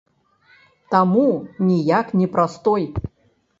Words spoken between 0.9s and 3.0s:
Таму, ніяк не прастой.